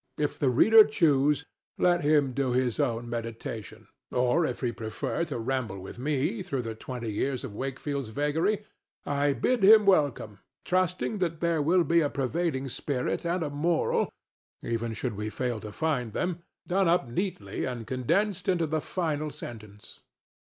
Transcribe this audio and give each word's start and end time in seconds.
If 0.17 0.39
the 0.39 0.49
reader 0.49 0.83
choose, 0.83 1.45
let 1.77 2.01
him 2.01 2.33
do 2.33 2.53
his 2.53 2.79
own 2.79 3.07
meditation; 3.07 3.87
or 4.11 4.47
if 4.47 4.61
he 4.61 4.71
prefer 4.71 5.25
to 5.25 5.37
ramble 5.37 5.77
with 5.79 5.99
me 5.99 6.41
through 6.41 6.63
the 6.63 6.73
twenty 6.73 7.13
years 7.13 7.43
of 7.43 7.53
Wakefield's 7.53 8.09
vagary, 8.09 8.65
I 9.05 9.33
bid 9.33 9.61
him 9.61 9.85
welcome, 9.85 10.39
trusting 10.65 11.19
that 11.19 11.39
there 11.39 11.61
will 11.61 11.83
be 11.83 12.01
a 12.01 12.09
pervading 12.09 12.67
spirit 12.69 13.25
and 13.27 13.43
a 13.43 13.51
moral, 13.51 14.11
even 14.63 14.93
should 14.95 15.13
we 15.15 15.29
fail 15.29 15.59
to 15.59 15.71
find 15.71 16.13
them, 16.13 16.41
done 16.65 16.87
up 16.87 17.07
neatly 17.07 17.65
and 17.65 17.85
condensed 17.85 18.49
into 18.49 18.65
the 18.65 18.81
final 18.81 19.29
sentence. 19.29 20.01